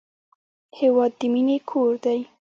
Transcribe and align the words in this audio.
هېواد 0.79 1.11
د 1.19 1.21
مینې 1.33 1.57
کور 1.69 1.91
دی. 2.03 2.19